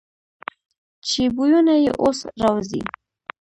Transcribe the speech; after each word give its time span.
چې 1.07 1.21
بویونه 1.35 1.73
یې 1.83 1.91
اوس 2.03 2.19
را 2.39 2.49
وځي. 2.53 2.81